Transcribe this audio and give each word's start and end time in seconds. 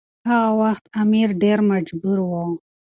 هغه 0.29 0.49
وخت 0.61 0.83
امیر 1.01 1.29
ډیر 1.41 1.57
مجبور 1.71 2.17
و. 2.21 2.31